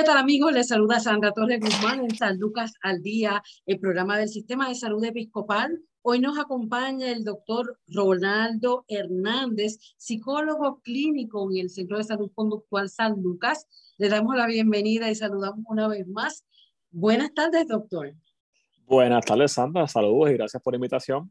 [0.00, 0.50] ¿Qué tal amigos?
[0.54, 4.74] Les saluda Sandra Torres Guzmán en San Lucas al Día, el programa del Sistema de
[4.74, 5.78] Salud Episcopal.
[6.00, 12.88] Hoy nos acompaña el doctor Ronaldo Hernández, psicólogo clínico en el Centro de Salud Conductual
[12.88, 13.66] San Lucas.
[13.98, 16.46] Le damos la bienvenida y saludamos una vez más.
[16.90, 18.14] Buenas tardes, doctor.
[18.86, 19.86] Buenas tardes, Sandra.
[19.86, 21.30] Saludos y gracias por la invitación.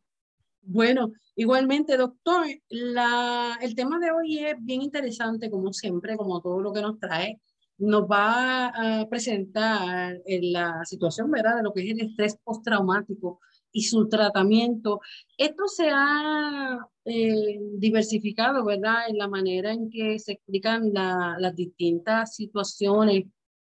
[0.61, 6.61] Bueno, igualmente, doctor, la, el tema de hoy es bien interesante, como siempre, como todo
[6.61, 7.41] lo que nos trae
[7.79, 11.57] nos va a presentar en la situación ¿verdad?
[11.57, 13.39] de lo que es el estrés postraumático
[13.71, 15.01] y su tratamiento.
[15.37, 19.09] Esto se ha eh, diversificado ¿verdad?
[19.09, 23.25] en la manera en que se explican las distintas situaciones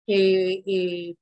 [0.06, 1.16] que eh,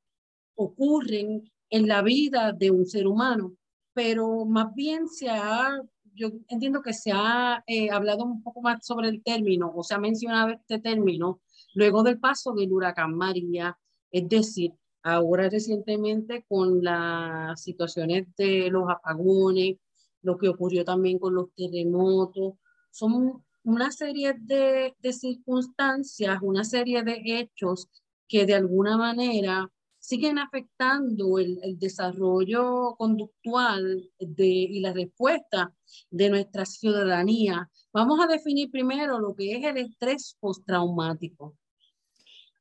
[0.55, 3.57] ocurren en la vida de un ser humano,
[3.93, 5.81] pero más bien se ha,
[6.15, 9.95] yo entiendo que se ha eh, hablado un poco más sobre el término o se
[9.95, 11.41] ha mencionado este término
[11.77, 13.79] luego del paso del huracán María,
[14.11, 19.77] es decir, ahora recientemente con las situaciones de los apagones,
[20.23, 22.55] lo que ocurrió también con los terremotos,
[22.91, 27.89] son una serie de, circunstancias, una serie de hechos
[28.27, 35.75] que de alguna manera siguen afectando el, desarrollo conductual de, y la respuesta
[36.11, 37.69] de nuestra ciudadanía.
[37.93, 41.55] Vamos a definir primero lo que es el estrés postraumático.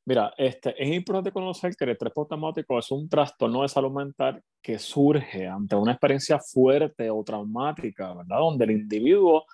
[0.06, 4.40] Mira, este, es importante conocer que el estrés postraumático es un trastorno de salud mental
[4.62, 8.38] que surge ante una experiencia fuerte o traumática, ¿verdad?
[8.38, 9.44] Donde el individuo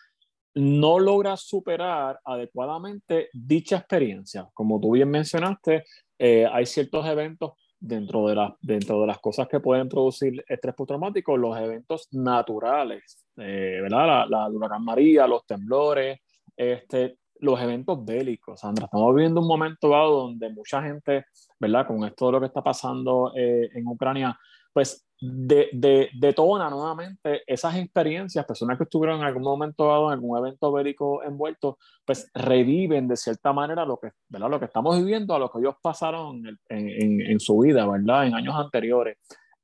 [0.54, 4.46] no logra superar adecuadamente dicha experiencia.
[4.52, 5.84] Como tú bien mencionaste,
[6.18, 10.74] eh, hay ciertos eventos dentro de, la, dentro de las cosas que pueden producir estrés
[10.74, 14.06] postraumático, los eventos naturales, eh, ¿verdad?
[14.06, 16.20] La, la huracán María, los temblores,
[16.54, 18.84] este, los eventos bélicos, Sandra.
[18.84, 21.26] Estamos viviendo un momento dado donde mucha gente,
[21.58, 21.86] ¿verdad?
[21.86, 24.38] Con esto de lo que está pasando eh, en Ucrania,
[24.72, 30.14] pues de, de, detona nuevamente esas experiencias, personas que estuvieron en algún momento dado en
[30.14, 34.48] algún evento bélico envuelto, pues reviven de cierta manera lo que, ¿verdad?
[34.48, 38.26] lo que estamos viviendo, a lo que ellos pasaron en, en, en su vida, ¿verdad?
[38.26, 39.18] En años anteriores.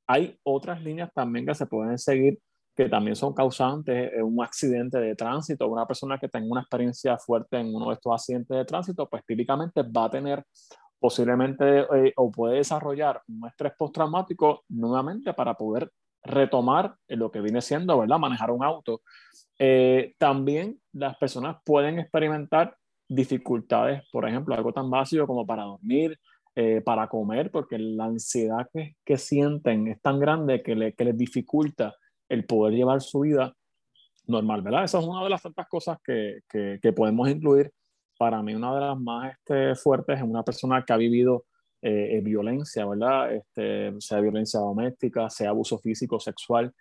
[0.05, 2.39] Hay otras líneas también que se pueden seguir
[2.79, 5.67] que también son causantes de un accidente de tránsito.
[5.67, 9.21] Una persona que tenga una experiencia fuerte en uno de estos accidentes de tránsito, pues
[9.25, 10.45] típicamente va a tener
[10.97, 15.91] posiblemente eh, o puede desarrollar un estrés postraumático nuevamente para poder
[16.23, 18.17] retomar lo que viene siendo, ¿verdad?
[18.17, 19.01] Manejar un auto.
[19.57, 22.77] Eh, también las personas pueden experimentar
[23.09, 26.17] dificultades, por ejemplo, algo tan básico como para dormir,
[26.55, 31.03] eh, para comer, porque la ansiedad que, que, sienten es tan grande que, le, que
[31.03, 31.93] les dificulta
[32.29, 33.53] el poder llevar su vida
[34.27, 34.83] normal, ¿verdad?
[34.83, 37.71] Esa es una de las tantas cosas que, que, podemos incluir.
[38.17, 41.45] Para mí, una de las más este, fuertes es una persona que ha vivido
[41.81, 43.33] eh, eh, violencia, ¿verdad?
[43.33, 46.73] Este, sea violencia doméstica, sea abuso físico, sexual.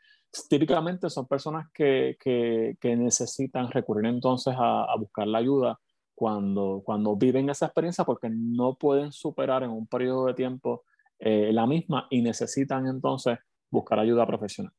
[0.49, 5.79] Típicamente son personas que, que necesitan recurrir entonces a, buscar la ayuda
[6.15, 10.83] cuando, cuando viven esa experiencia porque no pueden superar en un periodo de tiempo
[11.21, 13.39] eh, la misma y necesitan entonces
[13.71, 14.73] buscar ayuda profesional.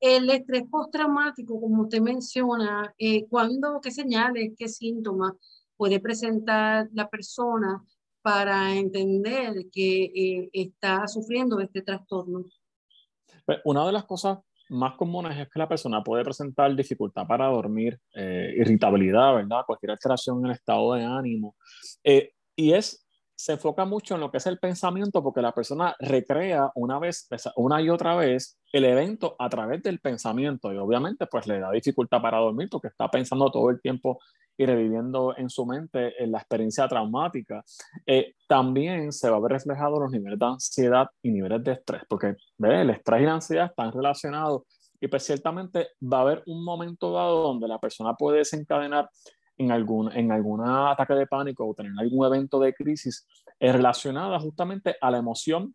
[0.00, 5.32] El estrés postraumático, como usted menciona, eh, ¿cuándo, qué señales, qué síntomas
[5.76, 7.82] puede presentar la persona
[8.22, 12.44] para entender que eh, está sufriendo este trastorno?
[13.44, 14.38] Pues, una de las cosas
[14.68, 19.64] más comunes es que la persona puede presentar dificultad para dormir, eh, irritabilidad, ¿verdad?
[19.66, 21.56] Cualquier alteración en el estado de ánimo.
[22.54, 23.06] y es
[23.42, 27.26] se enfoca mucho en lo que es el pensamiento porque la persona recrea una vez,
[27.56, 31.72] una y otra vez el evento a través del pensamiento y obviamente pues le da
[31.72, 34.20] dificultad para dormir porque está pensando todo el tiempo
[34.56, 37.64] y reviviendo en su mente en la experiencia traumática.
[38.06, 42.02] Eh, también se va a ver reflejado los niveles de ansiedad y niveles de estrés
[42.08, 44.62] porque el estrés y la ansiedad están relacionados
[45.00, 49.10] y pues ciertamente va a haber un momento dado donde la persona puede desencadenar
[49.64, 53.26] en algún, en algún ataque de pánico o tener algún evento de crisis
[53.58, 55.74] relacionada justamente a la emoción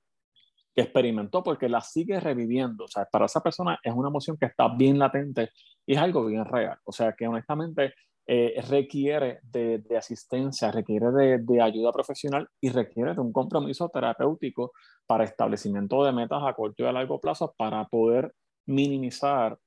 [0.78, 2.86] que experimentó porque la sigue reviviendo.
[2.86, 5.50] O sea, para esa persona es una emoción que está bien latente
[5.88, 6.78] y es algo bien real.
[6.84, 7.96] O sea, que honestamente
[8.28, 14.74] eh, requiere de, asistencia, requiere de, ayuda profesional y requiere de un compromiso terapéutico
[15.08, 18.36] para establecimiento de metas a corto y a largo plazo para poder
[18.68, 19.58] minimizar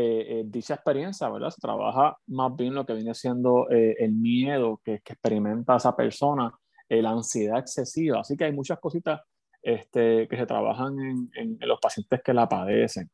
[0.00, 1.50] eh, eh, dicha experiencia, ¿verdad?
[1.50, 6.52] Se trabaja más bien lo que viene siendo el miedo que, que, experimenta esa persona,
[6.88, 8.20] la ansiedad excesiva.
[8.20, 9.20] Así que hay muchas cositas
[9.60, 13.10] este, que se trabajan en, en, los pacientes que la padecen.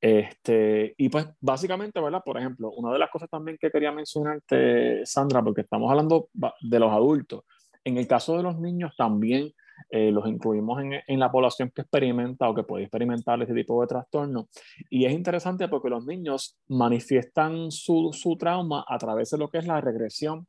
[0.00, 2.22] Este, y pues básicamente, ¿verdad?
[2.24, 6.78] Por ejemplo, una de las cosas también que quería mencionarte, Sandra, porque estamos hablando de
[6.78, 7.42] los adultos,
[7.82, 9.52] en el caso de los niños también
[9.88, 13.80] eh, los incluimos en, en, la población que experimenta o que puede experimentar este tipo
[13.80, 14.48] de trastorno.
[14.90, 19.58] Y es interesante porque los niños manifiestan su, su trauma a través de lo que
[19.58, 20.46] es la regresión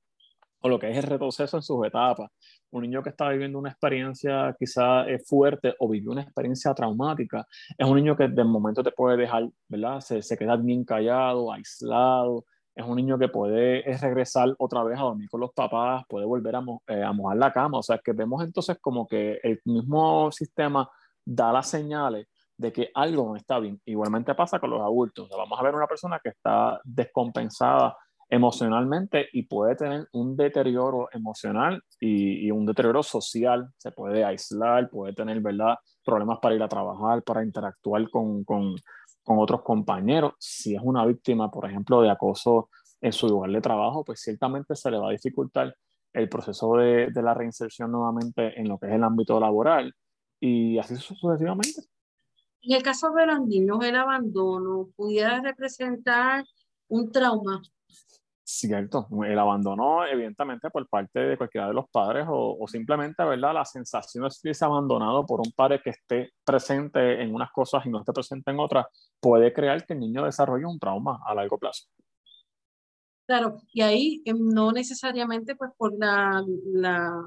[0.60, 2.30] o lo que es el retroceso en sus etapas
[2.72, 7.46] un niño que está viviendo una experiencia quizá eh, fuerte o vivió una experiencia traumática,
[7.78, 10.00] es un niño que de momento te puede dejar, ¿verdad?
[10.00, 12.46] Se, se queda bien callado, aislado,
[12.76, 16.56] es un niño que puede regresar otra vez a dormir con los papás, puede volver
[16.56, 20.32] a, eh, a mojar la cama, o sea, que vemos entonces como que el mismo
[20.32, 20.90] sistema
[21.26, 22.28] da las señales
[22.58, 23.82] de que algo no está bien.
[23.86, 25.28] Igualmente pasa con los adultos.
[25.30, 27.98] vamos a ver una persona que está descompensada
[28.32, 33.70] emocionalmente y puede tener un deterioro emocional y, un deterioro social.
[33.78, 35.76] Se puede aislar, puede tener ¿verdad?
[36.04, 38.76] problemas para ir a trabajar, para interactuar con, con,
[39.22, 40.34] con otros compañeros.
[40.40, 42.70] Si es una víctima, por ejemplo, de acoso
[43.02, 45.76] en su lugar de trabajo, pues ciertamente se le va a dificultar
[46.14, 49.94] el proceso de, de la reinserción nuevamente en lo que es el ámbito laboral
[50.40, 51.82] y así sucesivamente.
[52.62, 56.46] En el caso de los niños, el abandono pudiera representar
[56.88, 57.62] un trauma
[58.54, 63.54] Cierto, el abandono evidentemente por parte de cualquiera de los padres o, simplemente, ¿verdad?
[63.54, 67.90] La sensación de sentirse abandonado por un padre que esté presente en unas cosas y
[67.90, 68.88] no esté presente en otras
[69.22, 71.86] puede crear que el niño desarrolle un trauma a largo plazo.
[73.26, 76.44] Claro, y ahí em, no necesariamente pues por la,
[76.74, 77.24] la,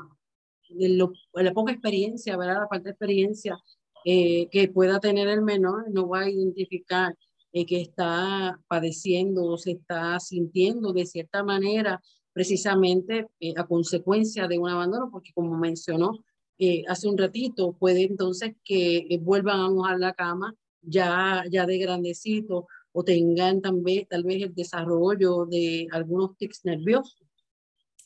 [1.33, 2.61] la poca experiencia, ¿verdad?
[2.61, 3.57] La falta de experiencia
[4.05, 7.15] eh, que pueda tener el menor, no va a identificar
[7.57, 12.03] eh, que está padeciendo o se está sintiendo de cierta manera
[12.33, 16.19] precisamente eh, a consecuencia de un abandono, porque como mencionó
[16.59, 20.53] eh, hace un ratito, puede entonces que vuelvan a mojar la cama
[20.83, 27.23] ya, ya de grandecito o tengan también tal vez el desarrollo de algunos tics nerviosos.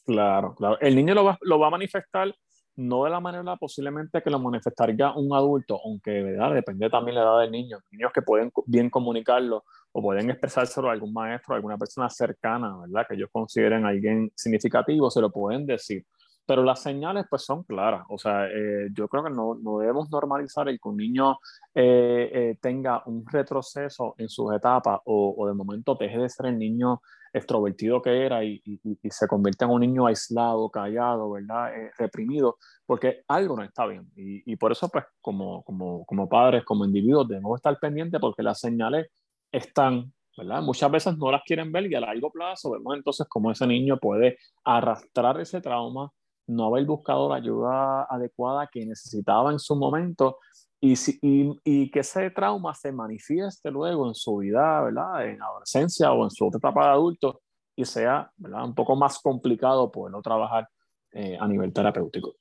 [0.04, 0.78] Claro, claro.
[0.80, 2.36] El niño lo va, lo va a manifestar
[2.78, 6.54] no de la manera posiblemente que lo manifestaría un adulto, aunque ¿verdad?
[6.54, 7.78] depende también la edad del niño.
[7.90, 12.78] Niños que pueden bien comunicarlo o pueden expresárselo a algún maestro, a alguna persona cercana,
[12.78, 13.04] ¿verdad?
[13.08, 16.06] Que ellos consideren alguien significativo, se lo pueden decir.
[16.46, 18.04] Pero las señales pues son claras.
[18.10, 21.38] O sea, eh, yo creo que no, no, debemos normalizar el que un niño
[21.74, 26.46] eh, eh, tenga un retroceso en sus etapas o, o de momento deje de ser
[26.46, 27.02] el niño
[27.32, 28.62] extrovertido que era y,
[29.10, 31.74] se convierte en un niño aislado, callado, ¿verdad?
[31.74, 34.10] Eh, reprimido, porque algo no está bien.
[34.16, 38.60] Y, por eso, pues, como, como, como padres, como individuos, debemos estar pendientes porque las
[38.60, 39.08] señales
[39.52, 40.62] están, ¿verdad?
[40.62, 43.98] Muchas veces no las quieren ver y a largo plazo vemos entonces cómo ese niño
[43.98, 46.10] puede arrastrar ese trauma,
[46.46, 50.38] no haber buscado la ayuda adecuada que necesitaba en su momento
[50.80, 55.26] y, y, y, que ese trauma se manifieste luego en su vida, ¿verdad?
[55.26, 57.40] En adolescencia o en su otra etapa de adulto
[57.74, 58.64] y sea, ¿verdad?
[58.64, 60.68] Un poco más complicado poderlo trabajar
[61.12, 62.36] eh, a nivel terapéutico.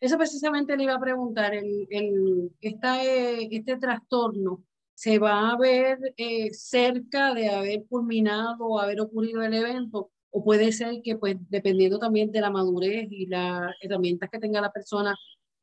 [0.00, 4.62] Eso precisamente le iba a preguntar, el, el, esta, eh, este trastorno
[4.94, 10.44] se va a ver eh, cerca de haber culminado o haber ocurrido el evento, o
[10.44, 14.72] puede ser que, pues, dependiendo también de la madurez y las herramientas que tenga la
[14.72, 15.16] persona,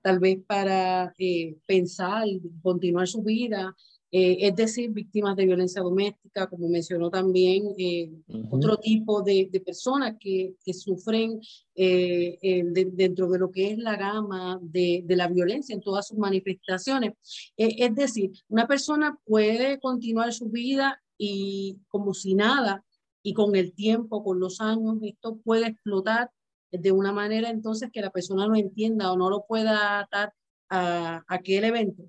[0.07, 2.25] tal vez para eh, pensar
[2.61, 3.75] continuar su vida,
[4.09, 8.09] eh, es decir, víctimas de violencia doméstica, como mencionó también eh,
[8.49, 11.41] otro tipo de, de personas que, que sufren
[11.75, 17.11] dentro de lo que es la gama de, de la violencia en todas sus manifestaciones.
[17.57, 22.85] es decir, una persona puede continuar su vida y como si nada,
[23.21, 26.31] y con el tiempo, con los años, esto puede explotar
[26.71, 30.33] de una manera entonces que la persona no entienda o no lo pueda atar
[30.69, 32.03] a, aquel evento?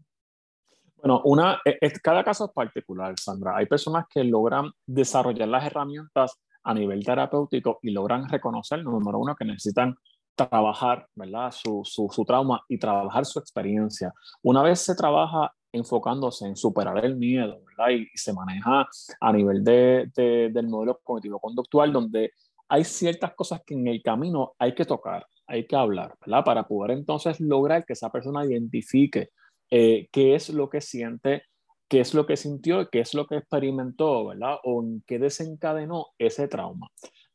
[0.97, 3.57] Bueno, una, e, cada caso es particular, Sandra.
[3.57, 9.37] Hay personas que logran desarrollar las herramientas a nivel terapéutico y logran reconocer, número uno,
[9.37, 9.97] que necesitan
[10.35, 11.51] trabajar ¿verdad?
[11.51, 14.13] Su, su, su, trauma y trabajar su experiencia.
[14.43, 17.91] Una vez se trabaja enfocándose en superar el miedo ¿verdad?
[17.91, 18.89] Y, se maneja
[19.21, 22.33] a nivel de, del modelo cognitivo-conductual, donde
[22.69, 26.45] hay ciertas cosas que en el camino hay que tocar, hay que hablar, ¿verdad?
[26.45, 29.31] Para poder entonces lograr que esa persona identifique
[29.71, 31.45] eh, qué es lo que siente,
[31.89, 34.57] qué es lo que sintió, qué es lo que experimentó, ¿verdad?
[34.65, 36.89] O en qué desencadenó ese trauma.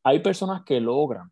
[0.04, 1.32] Hay personas que logran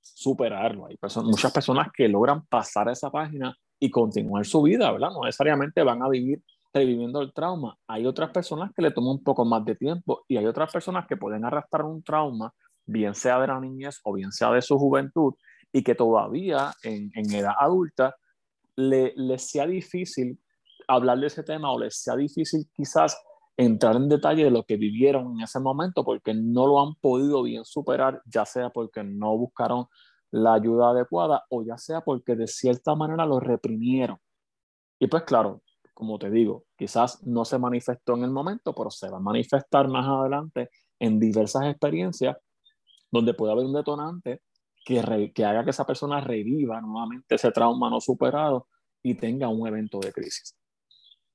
[0.00, 5.10] superarlo, hay muchas personas que logran pasar esa página y continuar su vida, ¿verdad?
[5.10, 6.42] No necesariamente van a vivir
[6.72, 7.76] reviviendo el trauma.
[7.86, 11.06] Hay otras personas que le toman un poco más de tiempo y hay otras personas
[11.06, 12.52] que pueden arrastrar un trauma,
[12.88, 15.34] bien sea de la niñez o bien sea de su juventud,
[15.72, 18.16] y que todavía en, en edad adulta
[18.76, 20.40] le, les sea difícil
[20.86, 23.20] hablar de ese tema o les sea difícil quizás
[23.56, 27.42] entrar en detalle de lo que vivieron en ese momento porque no lo han podido
[27.42, 29.86] bien superar, ya sea porque no buscaron
[30.30, 34.18] la ayuda adecuada o ya sea porque de cierta manera lo reprimieron.
[34.98, 39.10] Y pues claro, como te digo, quizás no se manifestó en el momento, pero se
[39.10, 42.36] va a manifestar más adelante en diversas experiencias
[43.10, 44.42] donde puede haber un detonante
[44.84, 48.68] que, que haga que esa persona reviva nuevamente ese trauma no superado
[49.02, 50.56] y tenga un evento de crisis.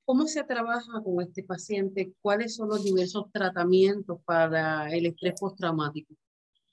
[0.04, 2.12] ¿Cómo se trabaja con este paciente?
[2.20, 6.14] ¿Cuáles son los diversos tratamientos para el estrés postraumático?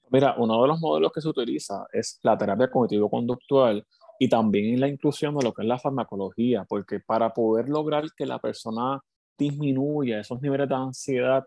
[0.10, 3.88] Mira, uno de los modelos que se utiliza es la terapia cognitivo-conductual
[4.20, 8.26] y también la inclusión de lo que es la farmacología, porque para poder lograr que
[8.26, 9.02] la persona
[9.38, 11.46] disminuya esos niveles de ansiedad,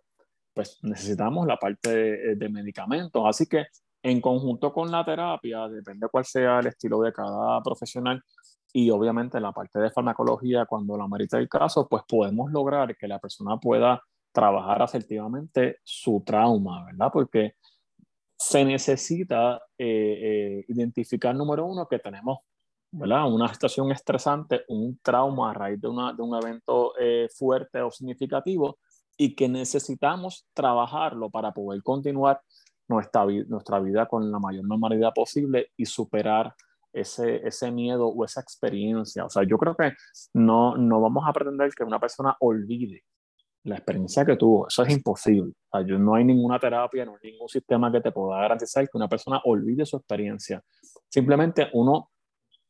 [0.55, 3.23] pues necesitamos la parte de, de medicamentos.
[3.27, 3.67] Así que
[4.03, 8.23] en conjunto con la terapia, depende cuál sea el estilo de cada profesional,
[8.77, 13.07] y obviamente la parte de farmacología, cuando la merita el caso, pues podemos lograr que
[13.07, 17.09] la persona pueda trabajar asertivamente su trauma, ¿verdad?
[17.13, 17.55] Porque
[18.37, 20.19] se necesita eh,
[20.59, 22.39] eh, identificar, número uno, que tenemos
[22.91, 23.33] ¿verdad?
[23.33, 27.93] una situación estresante, un trauma a raíz de, una, de un evento eh, fuerte o
[27.93, 28.79] significativo
[29.17, 32.41] y que necesitamos trabajarlo para poder continuar
[32.89, 36.55] nuestra, nuestra vida con la mayor normalidad posible y superar
[36.93, 39.25] ese, ese miedo o esa experiencia.
[39.25, 39.93] O sea, yo creo que
[40.35, 43.03] no, no vamos a pretender que una persona olvide
[43.65, 44.69] la experiencia que tuvo.
[44.69, 45.53] Eso es imposible.
[45.71, 48.85] O sea, yo, no hay ninguna terapia, no hay ningún sistema que te pueda garantizar
[48.85, 50.63] que una persona olvide su experiencia.
[51.09, 52.11] Simplemente uno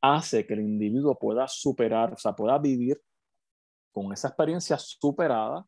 [0.01, 3.01] hace que el individuo pueda superar, o sea, pueda vivir
[3.93, 5.67] con esa experiencia superada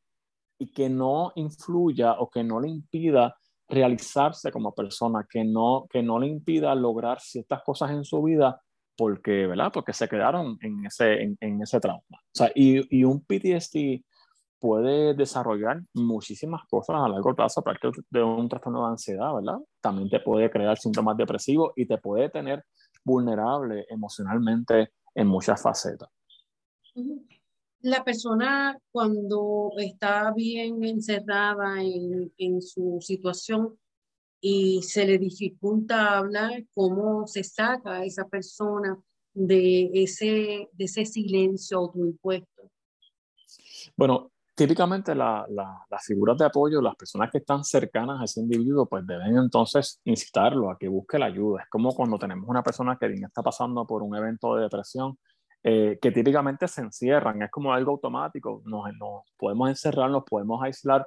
[0.59, 3.37] y que no influya o que no le impida
[3.69, 8.61] realizarse como persona, que no, que no le impida lograr ciertas cosas en su vida
[8.97, 9.71] porque, ¿verdad?
[9.73, 12.03] Porque se quedaron en ese, en, ese trauma.
[12.11, 14.03] O sea, y, y, un PTSD
[14.59, 19.59] puede desarrollar muchísimas cosas a largo plazo, aparte de un trastorno de ansiedad, ¿verdad?
[19.83, 22.65] También te puede crear síntomas depresivos y te puede tener
[23.05, 26.09] vulnerable emocionalmente en muchas facetas
[27.81, 33.79] la persona cuando está bien encerrada en, su situación
[34.41, 38.99] y se le dificulta hablar, cómo se saca a esa persona
[39.33, 42.71] de ese, de ese silencio autoimpuesto.
[43.97, 49.07] Bueno, típicamente las figuras de apoyo, las personas que están cercanas a ese individuo, pues
[49.07, 51.63] deben entonces incitarlo a que busque la ayuda.
[51.63, 55.19] Es como cuando tenemos una persona que bien está pasando por un evento de depresión
[55.63, 58.85] eh, que típicamente se encierran, es como algo automático, nos,
[59.37, 61.07] podemos encerrar, nos podemos aislar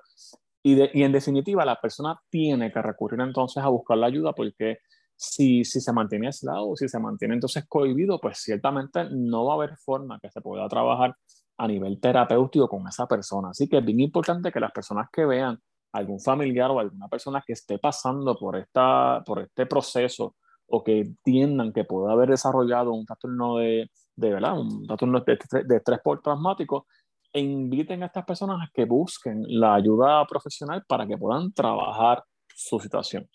[0.61, 4.79] y, y, en definitiva la persona tiene que recurrir entonces a buscar la ayuda porque
[5.19, 9.55] si, si se mantiene aislado, si se mantiene entonces cohibido, pues ciertamente no va a
[9.57, 11.15] haber forma que se pueda trabajar
[11.57, 13.49] a nivel terapéutico con esa persona.
[13.49, 15.59] Así que es bien importante que las personas que vean
[15.91, 20.35] algún familiar o alguna persona que esté pasando por, esta, por este proceso
[20.67, 23.89] o que entiendan que puede haber desarrollado un trastorno de,
[24.19, 24.59] de, ¿verdad?
[24.59, 26.87] un trastorno de, de estrés traumático
[27.31, 32.23] e inviten a estas personas a que busquen la ayuda profesional para que puedan trabajar
[32.55, 33.29] su situación.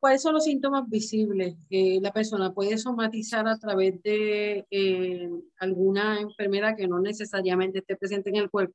[0.00, 1.56] ¿Cuáles son los síntomas visibles?
[1.68, 7.96] que la persona puede somatizar a través de eh, alguna enfermedad que no necesariamente esté
[7.96, 8.74] presente en el cuerpo.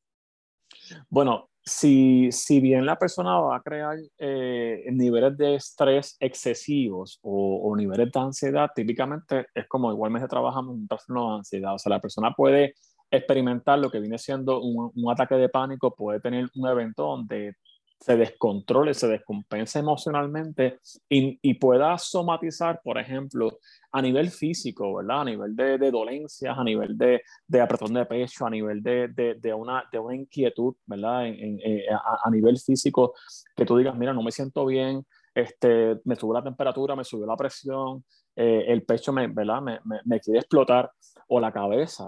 [1.10, 7.74] Bueno, si, si bien la persona va a crear eh, niveles de estrés excesivos o,
[7.75, 11.74] niveles de ansiedad, típicamente es como igualmente trabajamos un trastorno de ansiedad.
[11.74, 12.74] O sea, la persona puede
[13.10, 17.56] experimentar lo que viene siendo un, un ataque de pánico, puede tener un evento donde
[18.00, 23.60] se descontrole, se descompense emocionalmente y, y, pueda somatizar, por ejemplo,
[23.94, 25.22] a nivel físico, ¿verdad?
[25.22, 29.08] A nivel de, de dolencias, a nivel de, de, apretón de pecho, a nivel de,
[29.08, 31.28] de una, una, inquietud, ¿verdad?
[31.28, 33.14] Eh, a, nivel físico,
[33.56, 37.26] que tú digas, mira, no me siento bien, este, me subió la temperatura, me subió
[37.26, 38.04] la presión,
[38.36, 39.62] eh, el pecho me, ¿verdad?
[39.62, 40.92] Me, me, me, quiere explotar,
[41.30, 42.06] o la cabeza,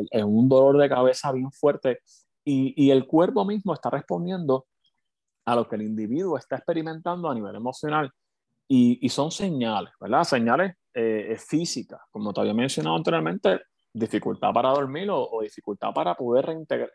[0.00, 2.00] es eh, un dolor de cabeza bien fuerte,
[2.44, 4.66] y, y el cuerpo mismo está respondiendo
[5.46, 8.10] a lo que el individuo está experimentando a nivel emocional.
[8.68, 10.24] Y, y son señales, ¿verdad?
[10.24, 13.60] Señales eh, físicas, como te había mencionado anteriormente,
[13.92, 16.46] dificultad para dormir o, dificultad para poder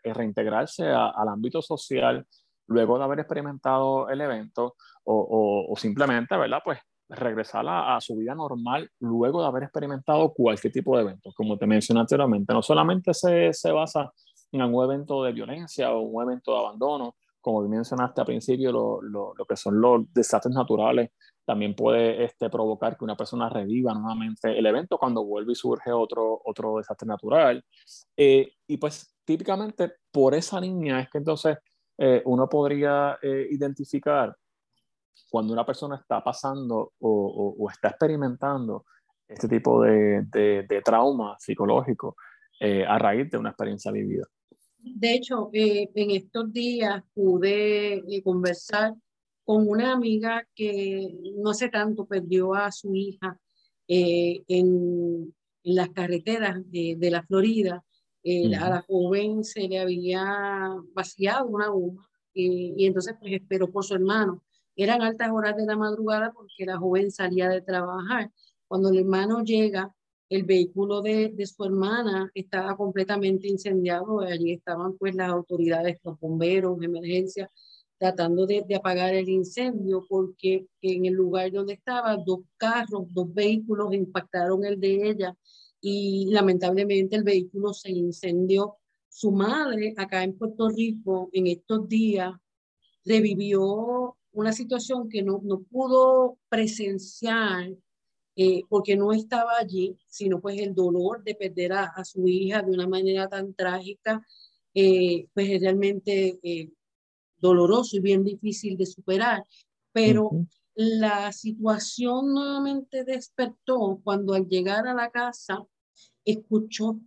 [0.04, 2.24] reintegrarse al ámbito social
[2.68, 6.60] luego de haber experimentado el evento o, o simplemente, ¿verdad?
[6.64, 6.78] Pues
[7.12, 11.30] regresar a, su vida normal luego de haber experimentado cualquier tipo de evento.
[11.36, 14.10] Como te mencioné anteriormente, no solamente se, se basa
[14.50, 19.02] en un evento de violencia o un evento de abandono, como mencionaste al principio, lo,
[19.02, 21.10] lo, lo, que son los desastres naturales,
[21.44, 25.92] también puede este, provocar que una persona reviva nuevamente el evento cuando vuelve y surge
[25.92, 27.62] otro, otro desastre natural.
[28.16, 31.58] Eh, y pues típicamente por esa línea es que entonces
[31.98, 34.34] eh, uno podría eh, identificar
[35.30, 38.84] cuando una persona está pasando o, está experimentando
[39.26, 42.16] este tipo de, de, trauma psicológico
[42.60, 44.26] eh, a raíz de una experiencia vivida.
[44.82, 48.94] De hecho, eh, en estos días pude eh, conversar
[49.44, 53.38] con una amiga que no hace tanto perdió a su hija
[53.88, 55.34] en, en,
[55.64, 57.84] las carreteras de, de la Florida.
[58.24, 60.24] A la joven se le había
[60.94, 64.42] vaciado una goma y entonces pues esperó por su hermano
[64.76, 68.30] eran altas horas de la madrugada porque la joven salía de trabajar.
[68.66, 69.94] Cuando el hermano llega,
[70.32, 74.20] el vehículo de, de su hermana estaba completamente incendiado.
[74.20, 77.50] Allí estaban pues las autoridades, los bomberos, emergencia,
[77.98, 83.32] tratando de, de, apagar el incendio porque en el lugar donde estaba, dos carros, dos
[83.34, 85.36] vehículos impactaron el de ella
[85.82, 88.76] y lamentablemente el vehículo se incendió.
[89.10, 92.32] Su madre acá en Puerto Rico en estos días
[93.04, 97.68] revivió una situación que no, no pudo presenciar
[98.36, 102.62] eh, porque no estaba allí, sino pues el dolor de perder a, a su hija
[102.62, 104.26] de una manera tan trágica,
[104.74, 106.70] eh, pues es realmente eh,
[107.36, 109.44] doloroso y bien difícil de superar.
[109.92, 110.30] Pero
[110.74, 115.66] la situación nuevamente despertó cuando al llegar a la casa
[116.24, 116.98] escuchó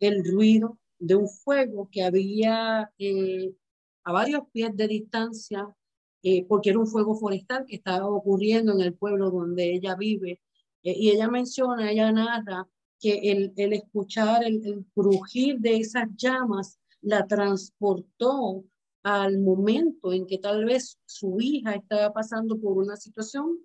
[0.00, 2.90] el ruido de un fuego que había
[4.04, 5.74] a varios pies de distancia
[6.26, 10.40] eh, porque era un fuego forestal que estaba ocurriendo en el pueblo donde ella vive.
[10.84, 12.68] Eh, y ella menciona, ella narra
[13.00, 18.64] que el, el escuchar el, el, crujir de esas llamas la transportó
[19.02, 23.58] al momento en que tal vez su hija estaba pasando por una situación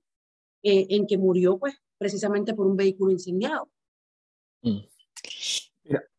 [0.64, 3.70] eh, en que murió pues precisamente por un vehículo incendiado.
[4.62, 4.80] Mm.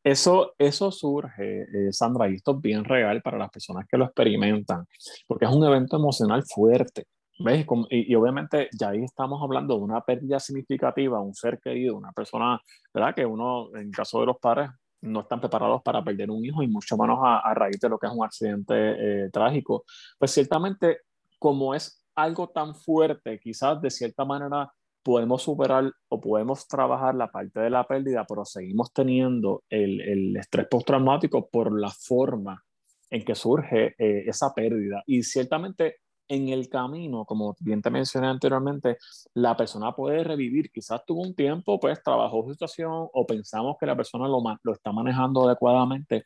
[0.02, 4.06] Eso, eso surge, eh, Sandra, y esto es bien real para las personas que lo
[4.06, 4.86] experimentan,
[5.26, 7.06] porque es un evento emocional fuerte.
[7.42, 7.64] ¿Ves?
[7.88, 12.60] Y, obviamente ya ahí estamos hablando de una pérdida significativa, un ser querido, una persona,
[12.92, 13.14] ¿verdad?
[13.14, 14.68] Que uno, en caso de los padres,
[15.00, 17.98] no están preparados para perder un hijo y mucho menos a, a raíz de lo
[17.98, 19.84] que es un accidente eh, trágico.
[20.18, 20.98] Pues ciertamente,
[21.38, 24.70] como es algo tan fuerte, quizás de cierta manera
[25.02, 30.36] podemos superar o podemos trabajar la parte de la pérdida, pero seguimos teniendo el, el
[30.36, 32.62] estrés postraumático por la forma
[33.08, 35.02] en que surge eh, esa pérdida.
[35.06, 36.00] Y ciertamente
[36.30, 38.98] en el camino, como bien te mencioné anteriormente,
[39.34, 40.70] la persona puede revivir.
[40.70, 44.72] Quizás tuvo un tiempo, pues trabajó su situación o pensamos que la persona lo, lo
[44.72, 46.24] está manejando adecuadamente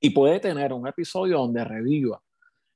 [0.00, 2.20] y puede tener un episodio donde reviva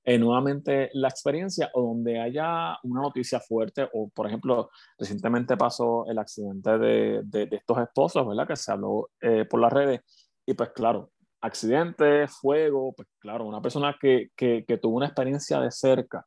[0.05, 6.05] eh, nuevamente la experiencia o donde haya una noticia fuerte o, por ejemplo, recientemente pasó
[6.07, 8.47] el accidente de, de, estos esposos, ¿verdad?
[8.47, 10.01] Que se habló eh, por las redes
[10.45, 15.61] y pues claro, accidente, fuego, pues claro, una persona que, que, que, tuvo una experiencia
[15.61, 16.27] de cerca,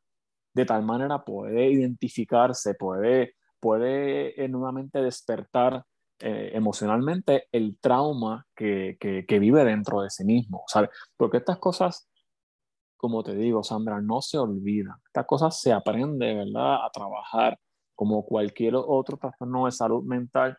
[0.56, 5.84] de tal manera puede identificarse, puede, puede eh, nuevamente despertar
[6.18, 10.88] emocionalmente el trauma que, que, vive dentro de sí mismo, ¿sabes?
[11.14, 12.08] Porque estas cosas
[12.96, 14.98] como te digo, Sandra, no se olvida.
[15.06, 16.86] Estas cosas se aprende, ¿verdad?
[16.86, 17.58] A trabajar
[17.94, 20.56] como cualquier otro trastorno de salud mental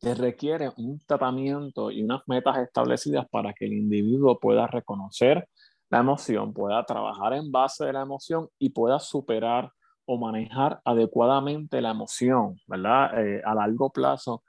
[0.00, 5.48] que requiere un tratamiento y unas metas establecidas para que el individuo pueda reconocer
[5.92, 9.70] la emoción, pueda trabajar en base de la emoción y pueda superar
[10.06, 13.22] o manejar adecuadamente la emoción, ¿verdad?
[13.22, 14.42] Eh, a largo plazo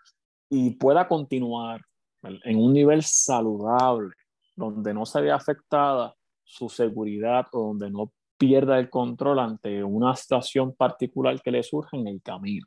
[0.50, 1.82] y pueda continuar
[2.22, 4.14] en un nivel saludable,
[4.56, 10.16] donde no se vea afectada su seguridad o donde no pierda el control ante una
[10.16, 12.66] situación particular que le surge en el camino.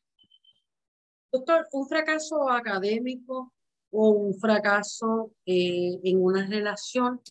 [1.32, 3.54] Doctor, un fracaso académico
[3.90, 7.22] o un fracaso eh, en una relación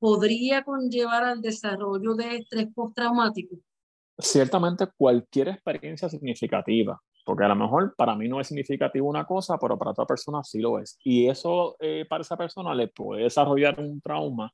[0.00, 3.56] podría conllevar al desarrollo de estrés postraumático.
[4.18, 9.58] Ciertamente cualquier experiencia significativa, porque a lo mejor para mí no es significativo una cosa,
[9.58, 10.98] pero para otra persona sí lo es.
[11.04, 14.52] Y eso eh, para esa persona le puede desarrollar un trauma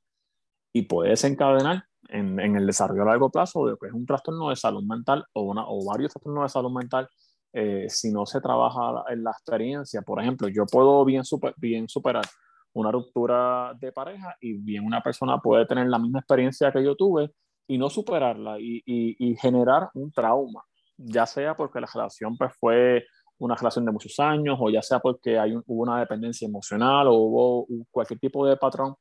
[0.73, 4.05] y puede desencadenar en, en, el desarrollo a largo plazo de lo que es un
[4.05, 7.09] trastorno de salud mental o, una, o varios trastornos de salud mental
[7.53, 10.01] eh, si no se trabaja en la experiencia.
[10.01, 12.25] Por ejemplo, yo puedo bien, super, bien superar
[12.73, 16.95] una ruptura de pareja y bien una persona puede tener la misma experiencia que yo
[16.95, 17.31] tuve
[17.67, 20.63] y no superarla y, y, generar un trauma,
[20.95, 23.05] ya sea porque la relación pues, fue
[23.39, 27.13] una relación de muchos años o ya sea porque hay hubo una dependencia emocional o
[27.13, 28.95] hubo cualquier tipo de patrón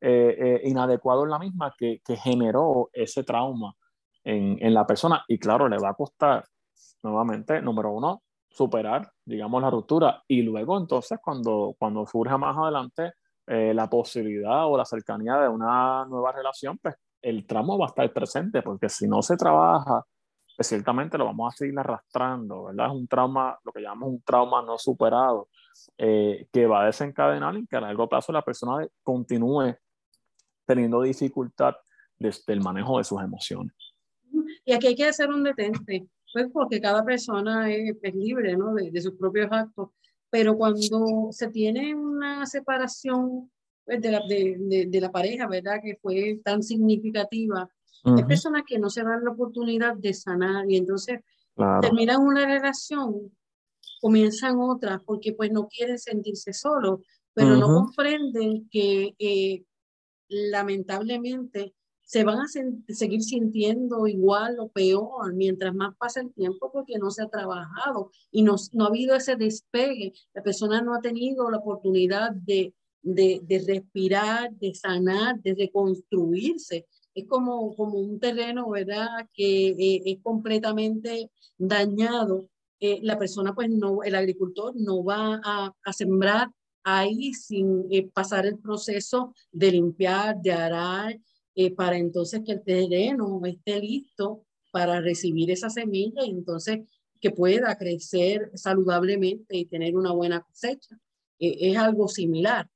[0.00, 3.74] eh, eh, inadecuado en la misma que, que generó ese trauma
[4.24, 5.24] en, en, la persona.
[5.28, 6.44] Y claro, le va a costar
[7.02, 13.12] nuevamente, número uno, superar, digamos, la ruptura y luego entonces cuando, cuando surja más adelante
[13.46, 17.88] eh, la posibilidad o la cercanía de una nueva relación, pues el tramo va a
[17.88, 20.04] estar presente, porque si no se trabaja,
[20.56, 22.86] pues ciertamente lo vamos a seguir arrastrando, ¿verdad?
[22.86, 25.48] Es un trauma, lo que llamamos un trauma no superado,
[25.96, 29.74] eh, que va a desencadenar en que a largo plazo la persona continúe
[30.66, 31.74] teniendo dificultad
[32.18, 33.74] desde el manejo de sus emociones.
[34.64, 38.74] Y aquí hay que hacer un detente, pues porque cada persona es, libre, ¿no?
[38.74, 39.90] De, de sus propios actos
[40.30, 43.50] pero cuando se tiene una separación
[43.84, 45.80] pues, de, la, de, de, la pareja, ¿verdad?
[45.82, 47.68] Que fue tan significativa,
[48.02, 51.20] hay personas que no se dan la oportunidad de sanar y entonces
[51.82, 53.30] terminan una relación,
[54.00, 57.00] comienzan otra porque pues no quieren sentirse solos,
[57.34, 59.64] pero no comprenden que eh,
[60.28, 61.74] lamentablemente
[62.10, 67.12] se van a seguir sintiendo igual o peor mientras más pasa el tiempo porque no
[67.12, 70.12] se ha trabajado y no, no ha habido ese despegue.
[70.34, 76.88] La persona no ha tenido la oportunidad de, de, de respirar, de sanar, de reconstruirse.
[77.14, 82.48] Es como, como un terreno, ¿verdad?, que eh, es completamente dañado.
[82.80, 86.50] Eh, la persona, pues no, el agricultor no va a, a sembrar
[86.82, 91.20] ahí sin eh, pasar el proceso de limpiar, de arar,
[91.54, 96.80] eh, para entonces que el terreno esté listo para recibir esa semilla y entonces
[97.20, 100.96] que pueda crecer saludablemente y tener una buena cosecha.
[101.38, 102.68] Eh, es algo similar.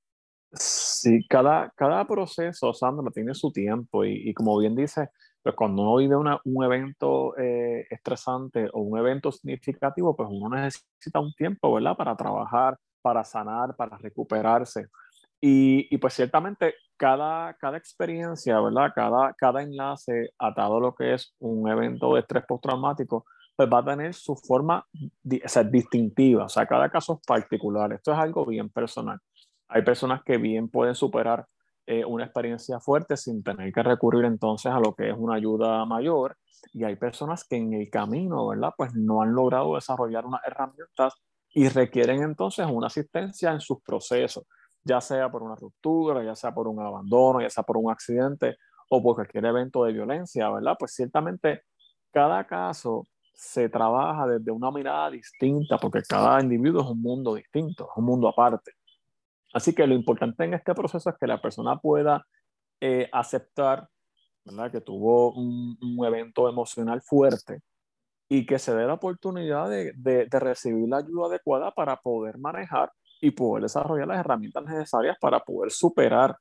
[0.53, 5.09] Sí, cada, cada proceso, Sandra, tiene su tiempo y, y como bien dice,
[5.45, 10.49] pues cuando uno vive una, un evento eh, estresante o un evento significativo, pues uno
[10.49, 11.95] necesita un tiempo, ¿verdad?
[11.97, 14.87] Para trabajar, para sanar, para recuperarse.
[15.47, 18.93] Y, pues ciertamente cada, cada experiencia, ¿verdad?
[18.95, 23.81] Cada, cada enlace atado a lo que es un evento de estrés postraumático, pues va
[23.81, 27.93] a tener su forma o sea, distintiva, o sea, cada caso es particular.
[27.93, 29.19] Esto es algo bien personal.
[29.69, 31.47] Hay personas que bien pueden superar
[31.85, 35.85] eh, una experiencia fuerte sin tener que recurrir entonces a lo que es una ayuda
[35.85, 36.39] mayor
[36.73, 38.71] y hay personas que en el camino, ¿verdad?
[38.79, 41.13] Pues no han logrado desarrollar unas herramientas
[41.51, 44.45] y requieren entonces una asistencia en sus procesos
[44.85, 48.57] ya sea por una ruptura, ya sea por un abandono, ya sea por un accidente
[48.91, 50.77] o por cualquier evento de violencia, ¿verdad?
[50.79, 51.63] Pues ciertamente
[52.13, 57.89] cada caso se trabaja desde una mirada distinta, porque cada individuo es un mundo distinto,
[57.91, 58.73] es un mundo aparte.
[59.53, 62.25] Así que lo importante en este proceso es que la persona pueda
[62.81, 63.89] eh, aceptar
[64.45, 64.71] ¿verdad?
[64.71, 67.63] que tuvo un, un, evento emocional fuerte
[68.29, 72.39] y que se dé la oportunidad de, de, de recibir la ayuda adecuada para poder
[72.39, 76.37] manejar y poder desarrollar las herramientas necesarias para poder superar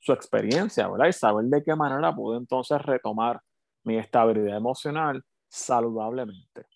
[0.00, 1.08] su experiencia, ¿verdad?
[1.08, 3.40] Y saber de qué manera puedo entonces retomar
[3.84, 6.66] mi estabilidad emocional saludablemente.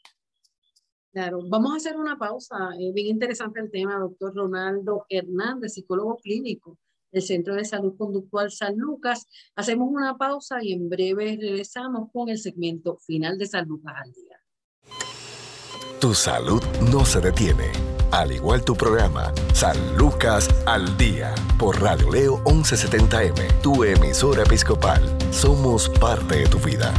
[1.13, 2.57] Claro, vamos a hacer una pausa.
[2.81, 6.79] Es bien interesante el tema, doctor Ronaldo Hernández, psicólogo clínico
[7.13, 9.29] del Centro de Salud Conductual San Lucas.
[9.55, 14.13] Hacemos una pausa y en breve regresamos con el segmento final de San Lucas al
[14.13, 14.39] día.
[16.01, 17.71] Tu salud no se detiene
[18.13, 25.01] al igual tu programa, San Lucas al Día, por Radio Leo 1170M, tu emisora episcopal.
[25.33, 26.93] Somos parte de tu vida.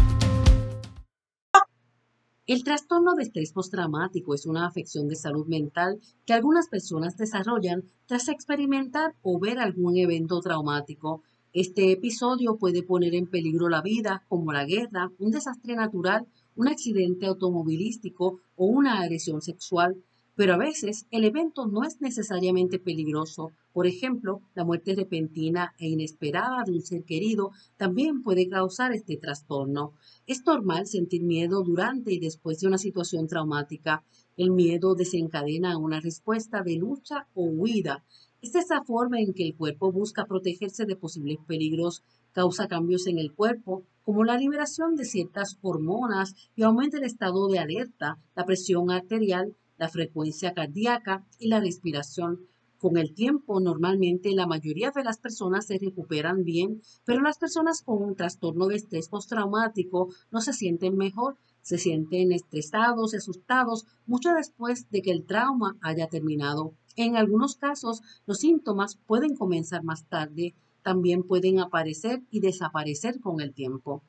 [2.48, 7.84] El trastorno de estrés postraumático es una afección de salud mental que algunas personas desarrollan
[8.08, 11.22] tras experimentar o ver algún evento traumático.
[11.54, 16.68] Este episodio puede poner en peligro la vida, como la guerra, un desastre natural, un
[16.68, 19.96] accidente automovilístico o una agresión sexual
[20.36, 23.52] pero a veces el evento no es necesariamente peligroso.
[23.72, 29.18] Por ejemplo, la muerte repentina e inesperada de un ser querido también puede causar este
[29.18, 29.94] trastorno.
[30.26, 34.04] Es normal sentir miedo durante y después de una situación traumática.
[34.36, 38.04] El miedo desencadena una respuesta de lucha o huida.
[38.42, 43.20] Es esa forma en que el cuerpo busca protegerse de posibles peligros, causa cambios en
[43.20, 48.46] el cuerpo, como la liberación de ciertas hormonas y aumenta el estado de alerta, la
[48.46, 52.48] presión arterial, la frecuencia cardíaca y la respiración.
[52.78, 57.82] Con el tiempo, normalmente la mayoría de las personas se recuperan bien, pero las personas
[57.82, 64.34] con un trastorno de estrés postraumático no se sienten mejor, se sienten estresados, asustados, mucho
[64.34, 66.74] después de que el trauma haya terminado.
[66.96, 73.40] En algunos casos, los síntomas pueden comenzar más tarde, también pueden aparecer y desaparecer con
[73.40, 74.04] el tiempo.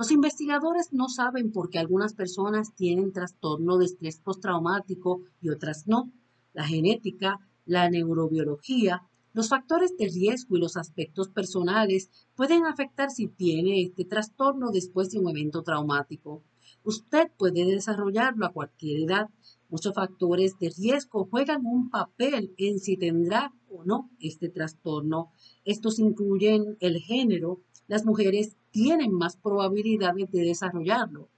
[0.00, 5.86] Los investigadores no saben por qué algunas personas tienen trastorno de estrés postraumático y otras
[5.86, 6.10] no.
[6.54, 9.02] La genética, la neurobiología,
[9.34, 15.10] los factores de riesgo y los aspectos personales pueden afectar si tiene este trastorno después
[15.10, 16.42] de un evento traumático.
[16.82, 19.28] Usted puede desarrollarlo a cualquier edad.
[19.68, 25.30] Muchos factores de riesgo juegan un papel en si tendrá o no este trastorno.
[25.66, 27.60] Estos incluyen el género.
[27.86, 31.28] Las mujeres tienen más probabilidades de desarrollarlo.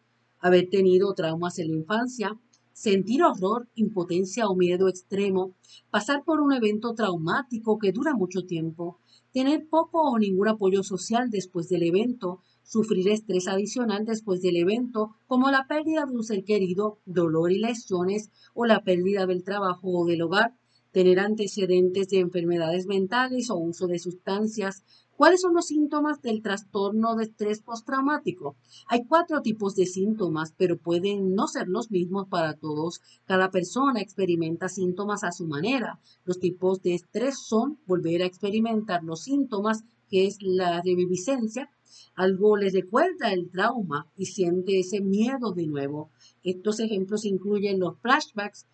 [0.40, 2.38] Haber tenido traumas en la infancia,
[2.73, 5.55] sentir horror, impotencia o miedo extremo,
[5.90, 8.99] pasar por un evento traumático que dura mucho tiempo,
[9.33, 15.14] tener poco o ningún apoyo social después del evento, sufrir estrés adicional después del evento,
[15.27, 19.88] como la pérdida de un ser querido, dolor y lesiones o la pérdida del trabajo
[19.88, 20.55] o del hogar,
[20.92, 24.85] tener antecedentes de enfermedades mentales o uso de sustancias,
[25.23, 28.57] ¿Cuáles son los síntomas del trastorno de estrés postraumático?
[28.89, 33.01] Hay cuatro tipos de síntomas, pero pueden no ser los mismos para todos.
[33.25, 36.01] Cada persona experimenta síntomas a su manera.
[36.25, 41.71] Los tipos de estrés son volver a experimentar los síntomas, que es la reviviscencia.
[42.17, 46.11] Algo le recuerda el trauma y siente ese miedo de nuevo.
[46.43, 48.67] Estos ejemplos incluyen los flashbacks,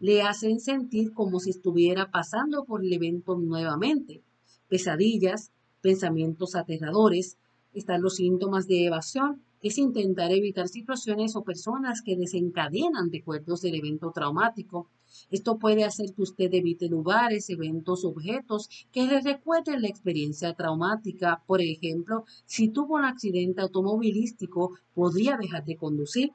[0.00, 4.22] le hacen sentir como si estuviera pasando por el evento nuevamente.
[4.68, 5.50] Pesadillas,
[5.84, 7.36] pensamientos aterradores,
[7.74, 13.60] están los síntomas de evasión, que es intentar evitar situaciones o personas que desencadenan recuerdos
[13.60, 14.88] del evento traumático.
[15.30, 21.42] Esto puede hacer que usted evite lugares, eventos, objetos que le recuerden la experiencia traumática.
[21.46, 26.30] Por ejemplo, si tuvo un accidente automovilístico, podría dejar de conducir.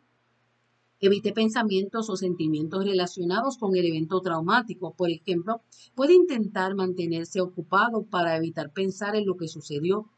[1.01, 4.93] Evite pensamientos o sentimientos relacionados con el evento traumático.
[4.95, 5.61] Por ejemplo,
[5.95, 10.09] puede intentar mantenerse ocupado para evitar pensar en lo que sucedió.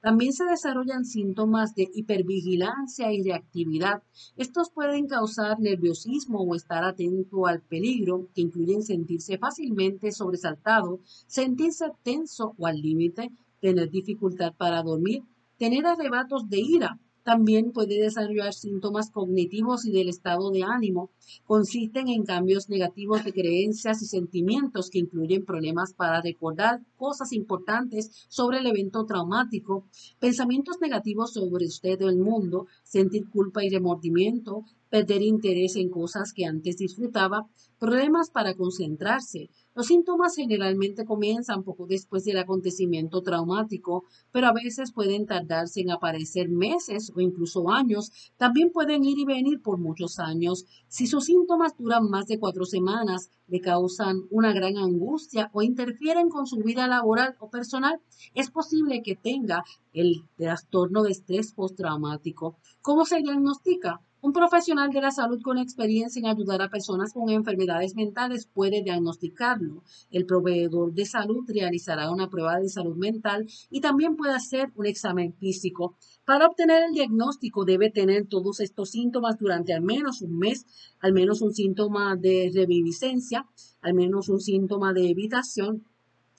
[0.00, 4.02] También se desarrollan síntomas de hipervigilancia y reactividad.
[4.36, 11.86] Estos pueden causar nerviosismo o estar atento al peligro, que incluyen sentirse fácilmente sobresaltado, sentirse
[12.02, 15.22] tenso o al límite, tener dificultad para dormir,
[15.56, 21.10] tener arrebatos de ira, también puede desarrollar síntomas cognitivos y del estado de ánimo.
[21.44, 28.12] Consisten en cambios negativos de creencias y sentimientos que incluyen problemas para recordar cosas importantes
[28.28, 29.88] sobre el evento traumático,
[30.20, 36.32] pensamientos negativos sobre usted o el mundo, sentir culpa y remordimiento, perder interés en cosas
[36.32, 44.04] que antes disfrutaba, problemas para concentrarse, los síntomas generalmente comienzan poco después del acontecimiento traumático,
[44.32, 48.10] pero a veces pueden tardarse en aparecer meses o incluso años.
[48.38, 50.64] También pueden ir y venir por muchos años.
[50.88, 56.30] Si sus síntomas duran más de cuatro semanas, le causan una gran angustia o interfieren
[56.30, 58.00] con su vida laboral o personal,
[58.34, 59.62] es posible que tenga
[59.92, 62.56] el trastorno de estrés postraumático.
[62.80, 64.00] ¿Cómo se diagnostica?
[64.22, 68.82] Un profesional de la salud con experiencia en ayudar a personas con enfermedades mentales puede
[68.82, 69.82] diagnosticarlo.
[70.10, 74.86] El proveedor de salud realizará una prueba de salud mental y también puede hacer un
[74.86, 75.96] examen físico.
[76.24, 80.64] Para obtener el diagnóstico debe tener todos estos síntomas durante al menos un mes,
[81.00, 83.46] al menos un síntoma de reviviscencia,
[83.82, 85.84] al menos un síntoma de evitación,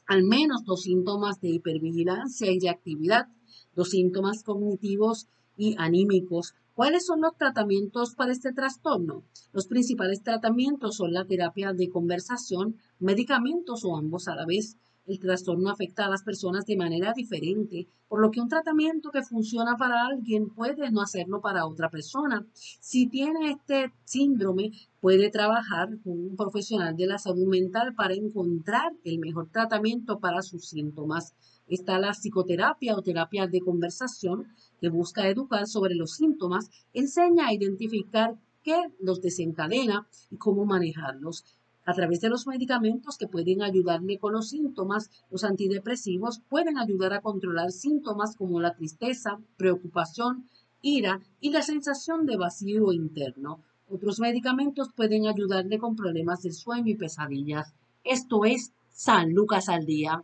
[0.07, 3.27] al menos dos síntomas de hipervigilancia y de actividad,
[3.75, 5.27] dos síntomas cognitivos
[5.57, 9.23] y anímicos, ¿Cuáles son los tratamientos para este trastorno?
[9.51, 14.77] Los principales tratamientos son la terapia de conversación, medicamentos o ambos a la vez.
[15.07, 19.23] El trastorno afecta a las personas de manera diferente, por lo que un tratamiento que
[19.23, 22.45] funciona para alguien puede no hacerlo para otra persona.
[22.53, 28.91] Si tiene este síndrome, puede trabajar con un profesional de la salud mental para encontrar
[29.03, 31.33] el mejor tratamiento para sus síntomas.
[31.67, 34.47] Está la psicoterapia o terapia de conversación,
[34.79, 41.45] que busca educar sobre los síntomas, enseña a identificar qué los desencadena y cómo manejarlos.
[41.85, 47.13] A través de los medicamentos que pueden ayudarle con los síntomas, los antidepresivos pueden ayudar
[47.13, 50.49] a controlar síntomas como la tristeza, preocupación,
[50.81, 53.61] ira y la sensación de vacío interno.
[53.89, 57.73] Otros medicamentos pueden ayudarle con problemas del sueño y pesadillas.
[58.03, 60.23] Esto es San Lucas al Día.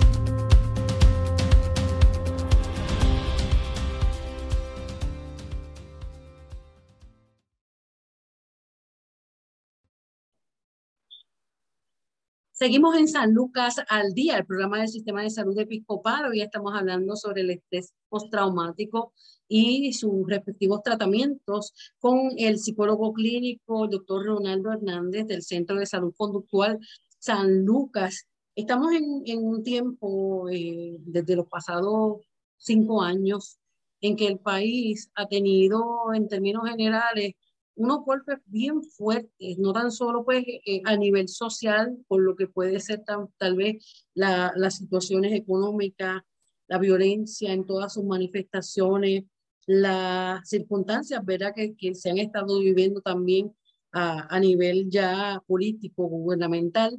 [12.61, 16.27] Seguimos en San Lucas al día, el programa del Sistema de Salud Episcopal.
[16.27, 19.13] Hoy estamos hablando sobre el estrés postraumático
[19.47, 25.87] y sus respectivos tratamientos con el psicólogo clínico, el doctor Ronaldo Hernández del Centro de
[25.87, 26.77] Salud Conductual
[27.17, 28.27] San Lucas.
[28.53, 32.21] Estamos en, en un tiempo, eh, desde los pasados
[32.57, 33.57] cinco años,
[34.01, 37.33] en que el país ha tenido, en términos generales,
[37.75, 42.47] unos golpes bien fuertes, no tan solo pues eh, a nivel social, por lo que
[42.47, 43.03] puede ser
[43.37, 46.21] tal vez la, las situaciones económicas,
[46.67, 49.23] la violencia en todas sus manifestaciones,
[49.65, 51.53] las circunstancias, ¿verdad?
[51.55, 53.55] Que, que se han estado viviendo también
[53.91, 56.97] a, a nivel ya político, gubernamental.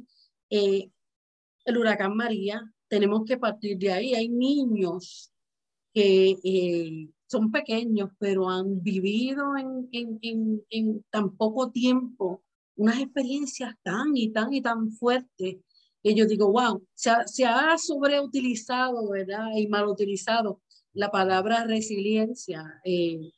[0.49, 0.89] Eh,
[1.65, 4.13] el huracán María, tenemos que partir de ahí.
[4.13, 5.31] Hay niños
[5.93, 12.43] que eh, son pequeños, pero han vivido en, en, en, en, tan poco tiempo
[12.75, 15.57] unas experiencias tan y tan y tan fuertes
[16.03, 19.47] que yo digo, wow, se ha, se ha sobreutilizado, ¿verdad?
[19.55, 20.61] Y mal utilizado
[20.93, 22.79] la palabra resiliencia.
[22.83, 23.31] Eh,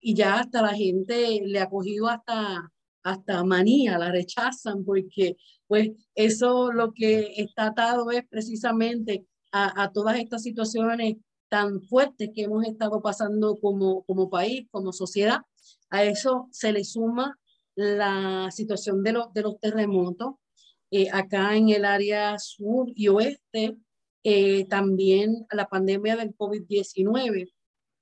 [0.00, 2.72] y ya hasta la gente le ha cogido hasta,
[3.04, 5.36] hasta manía, la rechazan porque
[5.68, 11.16] pues eso lo que está atado es precisamente a, a todas estas situaciones
[11.48, 15.40] tan fuertes que hemos estado pasando como, como país, como sociedad.
[15.90, 17.38] A eso se le suma
[17.74, 20.34] la situación de, los de los terremotos.
[20.90, 23.76] Eh, acá en el área sur y oeste,
[24.22, 27.52] eh, también la pandemia del COVID-19.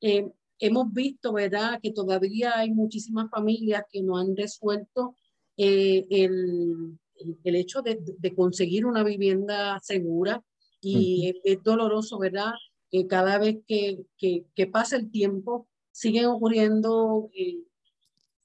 [0.01, 5.17] Eh, hemos visto, ¿verdad?, que todavía hay muchísimas familias que no han resuelto
[5.57, 10.43] el, el, hecho de, de, conseguir una vivienda segura
[10.81, 12.53] y es, es doloroso, ¿verdad?,
[12.95, 17.65] que cada vez que, que, que pasa el tiempo siguen ocurriendo eh,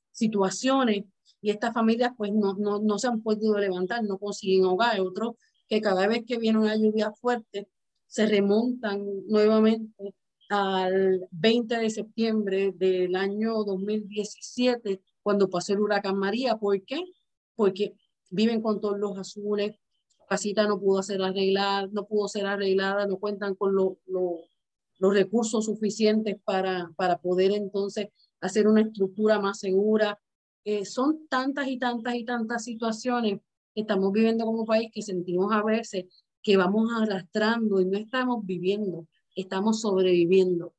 [0.10, 1.06] situaciones
[1.40, 5.00] y estas familias pues no, no, no, se han podido levantar, no consiguen hogar.
[5.02, 5.36] Otros
[5.68, 7.70] que cada vez que viene una lluvia fuerte
[8.08, 10.16] se remontan nuevamente
[10.50, 16.58] al 20 de septiembre del año 2017, cuando pasó el huracán María.
[16.58, 17.04] ¿Por qué?
[17.56, 17.94] Porque
[18.32, 19.76] viven con todos los azules,
[20.30, 22.28] casita no pudo ser arreglada, no pudo
[23.08, 24.36] no cuentan con lo, lo,
[25.00, 30.20] los recursos suficientes para, para poder entonces hacer una estructura más segura.
[30.64, 33.40] Eh, son tantas y tantas y tantas situaciones
[33.74, 36.06] que estamos viviendo como país que sentimos a veces
[36.44, 40.74] que vamos arrastrando y no estamos viviendo, estamos sobreviviendo.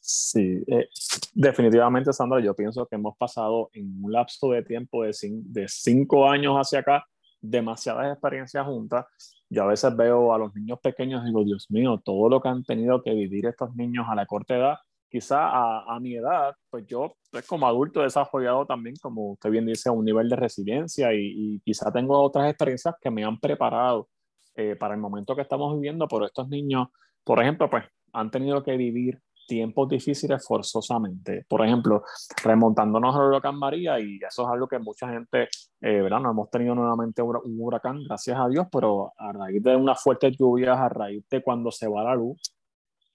[0.00, 0.88] Sí, eh,
[1.34, 6.28] definitivamente, Sandra, yo pienso que hemos pasado en un lapso de tiempo de, de cinco
[6.28, 7.06] años hacia acá
[7.42, 9.06] demasiadas experiencias juntas.
[9.50, 12.48] Yo a veces veo a los niños pequeños y digo, Dios mío, todo lo que
[12.48, 14.76] han tenido que vivir estos niños a la corta edad,
[15.10, 19.50] quizá a, a mi edad, pues yo pues como adulto he desarrollado también, como usted
[19.50, 24.08] bien dice, un nivel de resiliencia y, quizá tengo otras experiencias que me han preparado
[24.54, 26.88] eh, para el momento que estamos viviendo, pero estos niños,
[27.24, 31.44] por ejemplo, pues han tenido que vivir tiempos difíciles forzosamente.
[31.48, 32.02] Por ejemplo,
[32.42, 35.48] remontándonos al huracán María, y eso es algo que mucha gente,
[35.80, 36.20] eh, ¿verdad?
[36.20, 40.36] No hemos tenido nuevamente un huracán, gracias a Dios, pero a raíz de unas fuertes
[40.38, 42.40] lluvias, a raíz de cuando se va la luz,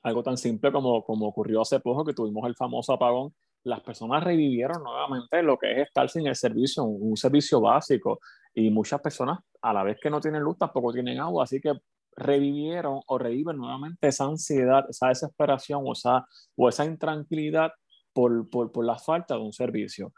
[0.04, 4.24] algo tan simple como, como ocurrió hace poco, que tuvimos el famoso apagón, las personas
[4.24, 8.20] revivieron nuevamente lo que es estar sin el servicio, un, un servicio básico,
[8.54, 11.74] y muchas personas a la vez que no tienen luz tampoco tienen agua, así que
[12.18, 17.72] revivieron o reviven nuevamente esa ansiedad, esa desesperación o esa, o esa intranquilidad
[18.12, 20.12] por, por, por, la falta de un servicio.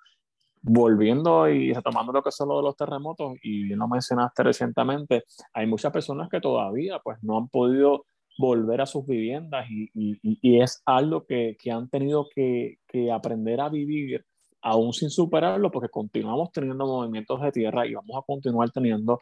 [0.61, 5.23] Volviendo y retomando lo que es lo de los terremotos, y bien lo mencionaste recientemente,
[5.53, 8.05] hay muchas personas que todavía pues, no han podido
[8.37, 13.11] volver a sus viviendas y, y, y es algo que, que han tenido que, que
[13.11, 14.25] aprender a vivir
[14.61, 19.19] aún sin superarlo, porque continuamos teniendo movimientos de tierra y vamos a continuar teniendo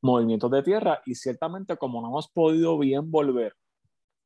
[0.00, 3.54] movimientos de tierra y ciertamente como no hemos podido bien volver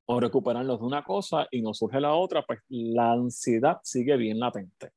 [0.07, 4.39] o recuperarlos de una cosa y nos surge la otra, pues la ansiedad sigue bien
[4.39, 4.93] latente.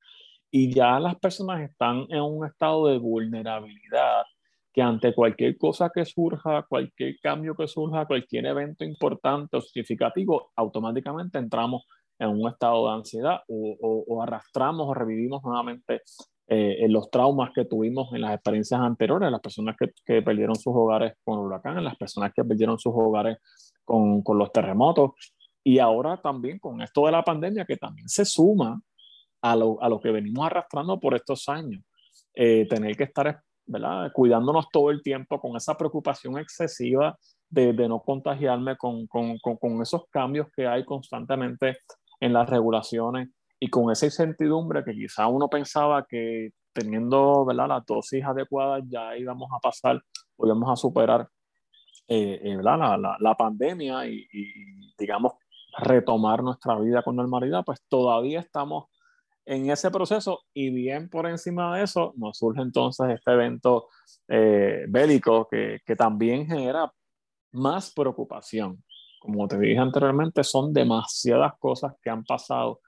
[0.51, 4.23] Y ya las personas están en un estado de vulnerabilidad
[4.71, 10.51] que ante cualquier cosa que surja, cualquier cambio que surja, cualquier evento importante o significativo,
[10.55, 11.83] automáticamente entramos
[12.19, 16.01] en un estado de ansiedad o, o, o arrastramos o revivimos nuevamente
[16.47, 20.55] eh, en los traumas que tuvimos en las experiencias anteriores, las personas que, que, perdieron
[20.55, 23.37] sus hogares con el huracán, las personas que perdieron sus hogares
[23.83, 25.11] con, con, los terremotos
[25.63, 28.79] y ahora también con esto de la pandemia que también se suma
[29.41, 31.83] a lo, a lo que venimos arrastrando por estos años.
[32.35, 34.11] Eh, tener que estar ¿verdad?
[34.13, 37.17] cuidándonos todo el tiempo con esa preocupación excesiva
[37.49, 41.77] de, de no contagiarme con, con, con, esos cambios que hay constantemente
[42.25, 47.67] en las regulaciones y con esa incertidumbre que quizá uno pensaba que teniendo ¿verdad?
[47.69, 50.01] las dosis adecuadas ya íbamos a pasar
[50.35, 51.27] o íbamos a superar
[52.07, 55.33] eh, eh La, la, la, pandemia y, y, digamos,
[55.77, 58.85] retomar nuestra vida con normalidad, pues todavía estamos
[59.45, 63.87] en ese proceso y bien por encima de eso nos surge entonces este evento
[64.27, 66.91] eh, bélico que, que, también genera
[67.51, 68.83] más preocupación.
[69.25, 72.79] Como te dije anteriormente, son demasiadas cosas que han pasado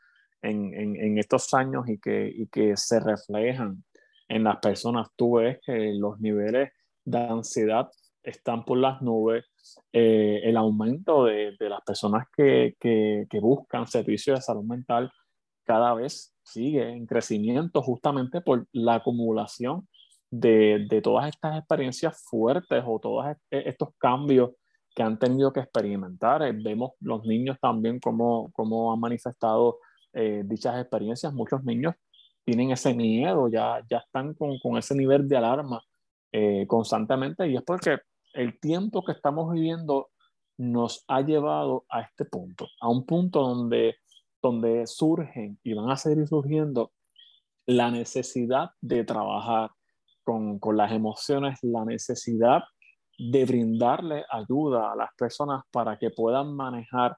[0.42, 3.84] en, en, en estos años y que, y que se reflejan
[4.28, 5.08] en las personas.
[5.16, 6.72] Tú ves que los niveles
[7.04, 7.90] de ansiedad
[8.22, 9.46] están por las nubes,
[9.92, 15.12] eh, el aumento de, de las personas que, que, que buscan servicios de salud mental
[15.64, 19.88] cada vez sigue en crecimiento justamente por la acumulación
[20.30, 24.52] de, de, todas estas experiencias fuertes o todos estos cambios
[24.98, 26.41] que han tenido que experimentar.
[26.41, 29.78] Eh, vemos los niños también cómo, cómo han manifestado
[30.12, 31.32] eh, dichas experiencias.
[31.32, 31.93] Muchos niños
[32.43, 35.84] tienen ese miedo, ya, ya están con, con ese nivel de alarma
[36.32, 38.00] eh, constantemente y es porque
[38.34, 40.10] el tiempo que estamos viviendo
[40.58, 43.98] nos ha llevado a este punto, a un punto donde
[44.41, 46.91] donde surgen y van a seguir surgiendo
[47.68, 49.72] la necesidad de trabajar
[50.24, 52.64] con, con las emociones, la necesidad
[53.18, 57.18] de brindarle ayuda a las personas para que puedan manejar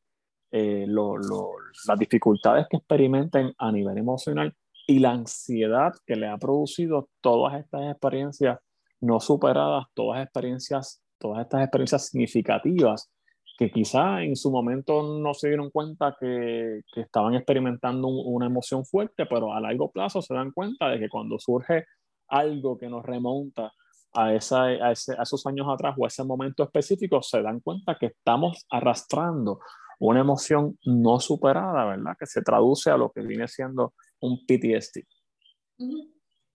[0.51, 4.55] eh, las dificultades que experimenten a nivel emocional
[4.87, 8.57] y la ansiedad que le ha producido todas estas experiencias
[9.01, 13.11] no superadas, todas experiencias, todas estas experiencias significativas
[13.57, 19.25] que quizá en su momento no se dieron cuenta que estaban experimentando una emoción fuerte,
[19.25, 21.85] pero a largo plazo se dan cuenta de que cuando surge
[22.29, 23.73] algo que nos remonta
[24.13, 27.59] a, esa, a, ese, a esos años atrás o a ese momento específico, se dan
[27.59, 29.59] cuenta que estamos arrastrando
[29.99, 32.13] una emoción no superada, ¿verdad?
[32.17, 35.03] Que se traduce a lo que viene siendo un PTSD.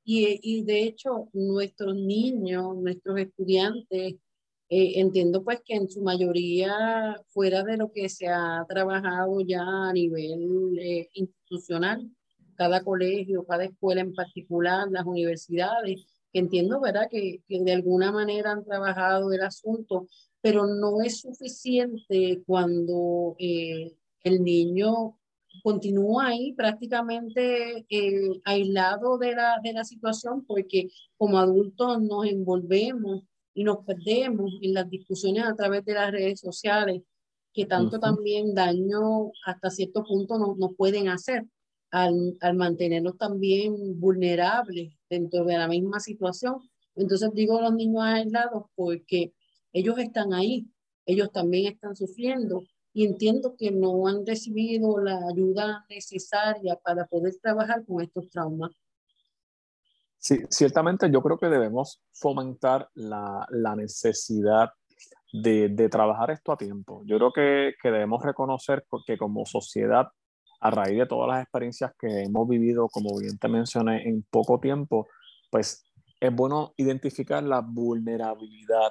[0.05, 4.17] Y, y de hecho, nuestros niños, nuestros estudiantes,
[4.71, 9.63] eh, entiendo pues que en su mayoría, fuera de lo que se ha trabajado ya
[9.63, 12.11] a nivel eh, institucional,
[12.57, 16.07] cada colegio, cada escuela en particular, las universidades,
[16.39, 20.09] entiendo, ¿verdad?, que, que de alguna manera han trabajado el asunto,
[20.41, 25.19] pero no es suficiente cuando eh, el niño
[25.63, 27.87] continúa ahí prácticamente
[28.45, 33.23] aislado de la, de la situación porque como adultos nos envolvemos
[33.55, 37.03] y nos perdemos en las discusiones a través de las redes sociales,
[37.53, 41.47] que tanto también daño hasta cierto punto nos, nos pueden hacer
[41.95, 46.57] al, al, mantenernos también vulnerables dentro de la misma situación.
[46.97, 49.33] Entonces digo los niños aislados porque
[49.73, 50.69] ellos están ahí,
[51.07, 57.35] ellos también están sufriendo y entiendo que no han recibido la ayuda necesaria para poder
[57.41, 58.73] trabajar con estos traumas.
[60.19, 64.71] Sí, ciertamente yo creo que debemos fomentar la, la necesidad
[65.33, 67.03] de, de, trabajar esto a tiempo.
[67.05, 70.09] Yo creo que, que, debemos reconocer que como sociedad,
[70.65, 74.59] a raíz de todas las experiencias que hemos vivido, como bien te mencioné, en poco
[74.59, 75.07] tiempo,
[75.51, 75.85] pues
[76.19, 78.91] es bueno identificar la vulnerabilidad.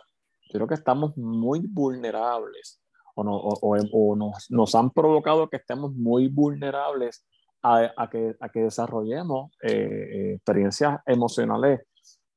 [0.51, 2.79] Yo creo que estamos muy vulnerables
[3.15, 7.25] o, no, o, o, o nos, nos, han provocado que estemos muy vulnerables
[7.63, 11.79] a, que, a que, desarrollemos eh, eh, experiencias emocionales,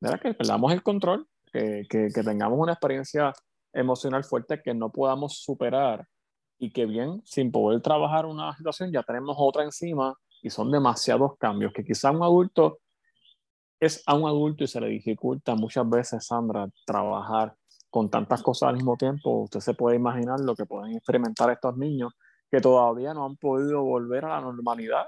[0.00, 0.18] ¿verdad?
[0.18, 3.34] que perdamos el control, que, que, que, tengamos una experiencia
[3.74, 6.06] emocional fuerte que no podamos superar
[6.58, 11.36] y que bien, sin poder trabajar una situación, ya tenemos otra encima y son demasiados
[11.38, 12.78] cambios que quizá un adulto
[13.80, 17.54] es a un adulto y se le dificulta muchas veces, Sandra, trabajar
[17.90, 19.42] con tantas cosas al mismo tiempo.
[19.42, 22.12] Usted se puede imaginar lo que pueden experimentar estos niños
[22.50, 25.06] que todavía no han podido volver a la normalidad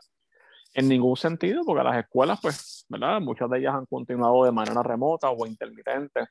[0.74, 3.20] en ningún sentido, porque las escuelas, pues, ¿verdad?
[3.20, 6.26] Muchas de ellas han continuado de manera remota o intermitente.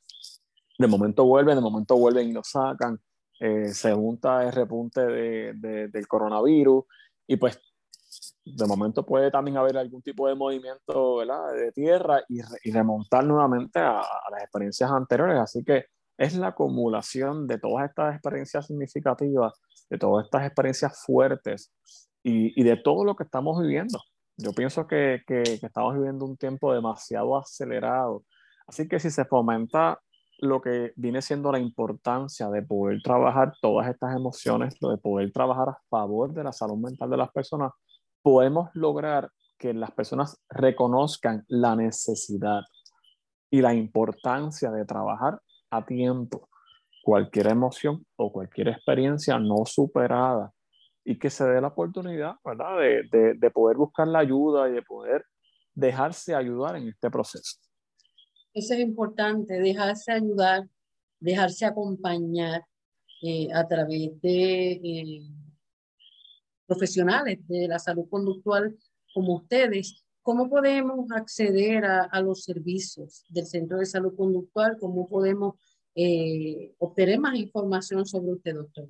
[0.78, 2.99] De momento vuelven, de momento vuelven y lo sacan.
[3.39, 6.85] Eh, se junta el repunte de, de, del coronavirus
[7.27, 7.61] y pues
[8.43, 13.79] de momento puede también haber algún tipo de movimiento de tierra y, y remontar nuevamente
[13.79, 15.38] a, las experiencias anteriores.
[15.38, 15.85] Así que
[16.17, 19.53] es la acumulación de todas estas experiencias significativas
[19.89, 21.71] de todas estas experiencias fuertes
[22.23, 23.99] y, y de todo lo que estamos viviendo.
[24.38, 28.23] Yo pienso que, que, estamos viviendo un tiempo demasiado acelerado.
[28.67, 29.99] Así que si se fomenta
[30.39, 35.69] lo que viene siendo la importancia de poder trabajar todas estas emociones, de poder trabajar
[35.69, 37.71] a favor de la salud mental de las personas,
[38.21, 42.61] podemos lograr que las personas reconozcan la necesidad
[43.49, 45.39] y la importancia de trabajar
[45.71, 46.47] a tiempo
[47.03, 50.51] cualquier emoción o cualquier experiencia no superada
[51.05, 52.77] y que se dé la oportunidad, ¿verdad?
[52.77, 55.23] De, de, poder buscar la ayuda y de poder
[55.73, 57.59] dejarse ayudar en este proceso.
[58.58, 60.68] Eso es importante, dejarse ayudar,
[61.20, 62.66] dejarse acompañar
[63.22, 65.22] eh, a través de eh,
[66.66, 68.76] profesionales de la salud conductual
[69.14, 70.03] como ustedes.
[70.24, 74.76] ¿Cómo podemos acceder a, los servicios del Centro de Salud Conductual?
[74.80, 75.53] ¿Cómo podemos
[75.93, 78.89] eh, obtener más información sobre usted, doctor?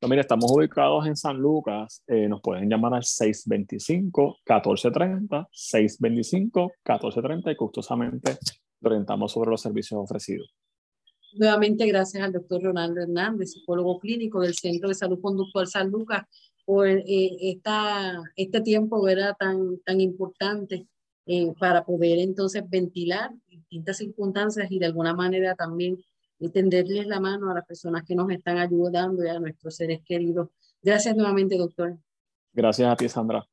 [0.00, 2.04] No, mire, estamos ubicados en San Lucas.
[2.06, 8.38] Eh, nos pueden llamar al 625-1430, 625-1430 y gustosamente
[8.82, 10.54] orientamos sobre los servicios ofrecidos.
[11.32, 16.24] Nuevamente, gracias al doctor Ronaldo Hernández, psicólogo clínico del Centro de Salud Conductual San Lucas,
[16.64, 17.04] por eh,
[17.40, 19.36] esta, este tiempo ¿verdad?
[19.38, 20.86] Tan, tan importante
[21.26, 25.98] eh, para poder entonces ventilar distintas circunstancias y de alguna manera también
[26.52, 30.48] tenderles la mano a las personas que nos están ayudando y a nuestros seres queridos.
[30.82, 31.96] Gracias nuevamente, doctor.
[32.52, 33.46] Gracias a ti, Sandra.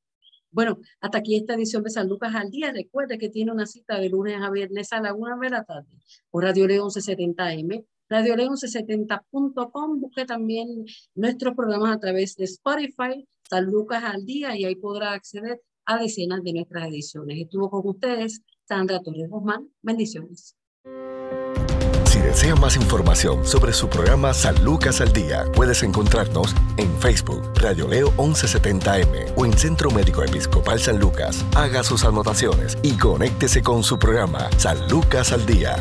[0.53, 2.71] Bueno, hasta aquí esta edición de San Lucas al día.
[2.71, 5.89] Recuerde que tiene una cita de lunes a viernes a la una de la tarde
[6.29, 9.99] por Radio León 1170M, Radio León 1170.com.
[9.99, 10.85] Busque también
[11.15, 15.97] nuestros programas a través de Spotify, San Lucas al día, y ahí podrá acceder a
[15.97, 17.39] decenas de nuestras ediciones.
[17.39, 19.69] Estuvo con ustedes Sandra Torres Guzmán.
[19.81, 20.55] Bendiciones.
[22.33, 27.87] Desea más información sobre su programa San Lucas al Día, puedes encontrarnos en Facebook, Radio
[27.87, 31.45] Leo 1170M o en Centro Médico Episcopal San Lucas.
[31.53, 35.75] Haga sus anotaciones y conéctese con su programa San Lucas al Día.